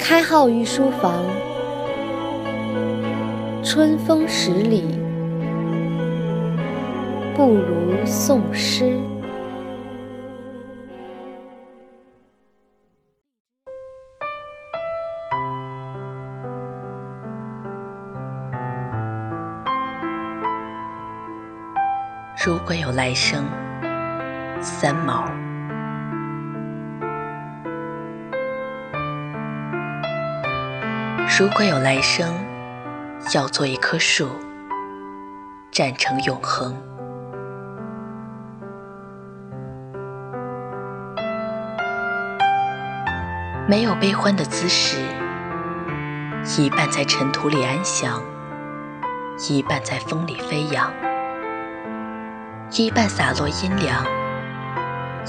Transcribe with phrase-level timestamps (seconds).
[0.00, 1.22] 开号御书房，
[3.62, 4.98] 春风十里，
[7.36, 8.98] 不如送诗。
[22.44, 23.44] 如果有来生，
[24.60, 25.39] 三毛。
[31.40, 32.34] 如果有来生，
[33.34, 34.28] 要做一棵树，
[35.70, 36.76] 站成永恒。
[43.66, 44.98] 没有悲欢的姿势，
[46.58, 48.22] 一半在尘土里安详，
[49.48, 50.92] 一半在风里飞扬。
[52.72, 54.04] 一半洒落阴凉，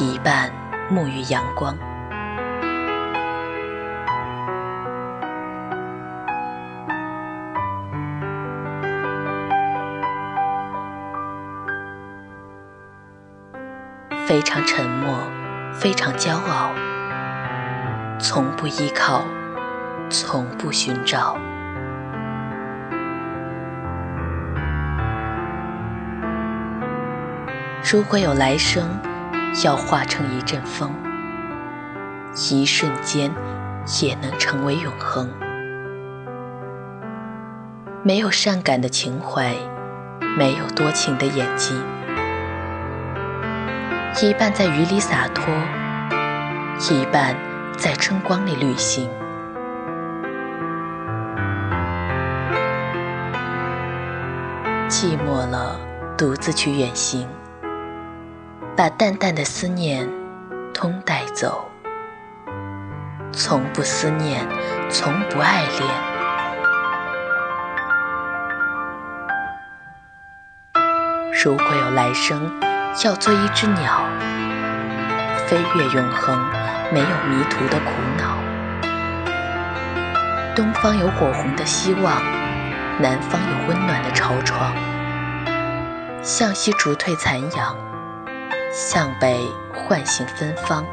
[0.00, 0.50] 一半
[0.90, 1.78] 沐浴阳光。
[14.26, 15.18] 非常沉默，
[15.72, 16.70] 非常骄傲，
[18.20, 19.24] 从不依靠，
[20.08, 21.36] 从不寻找。
[27.92, 28.88] 如果有来生，
[29.64, 30.90] 要化成一阵风，
[32.50, 33.30] 一瞬间
[34.02, 35.28] 也能成为永恒。
[38.04, 39.54] 没有善感的情怀，
[40.38, 41.76] 没有多情的眼睛，
[44.22, 45.52] 一半在雨里洒脱，
[46.92, 47.34] 一半
[47.76, 49.10] 在春光里旅行。
[54.88, 55.76] 寂寞了，
[56.16, 57.28] 独自去远行。
[58.76, 60.08] 把淡淡的思念
[60.72, 61.68] 通带走，
[63.32, 64.46] 从不思念，
[64.88, 65.90] 从不爱恋。
[71.44, 72.48] 如果有来生，
[73.00, 74.06] 要做一只鸟，
[75.46, 76.38] 飞越永恒，
[76.92, 78.36] 没有迷途的苦恼。
[80.54, 82.22] 东方有火红的希望，
[83.00, 84.74] 南方有温暖的潮窗。
[86.22, 87.74] 向西逐退残阳。
[88.70, 89.38] 向北
[89.74, 90.84] 唤醒芬芳。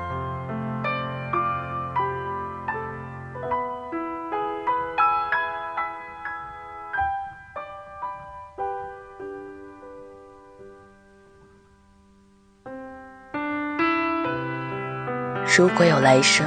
[15.57, 16.45] 如果有来生，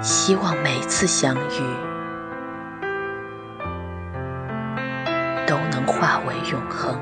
[0.00, 1.60] 希望每次相遇
[5.46, 6.98] 都能化为永恒。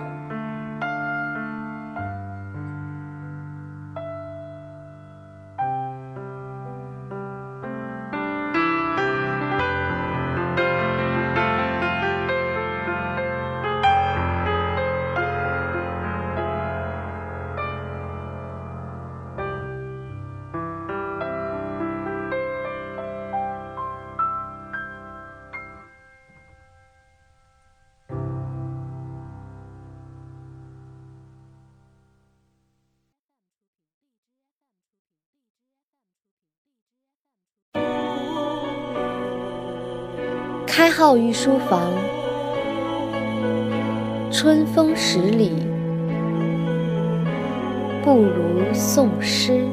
[40.76, 41.91] 开号御书房，
[44.31, 45.50] 春风十里，
[48.04, 49.64] 不如诵诗。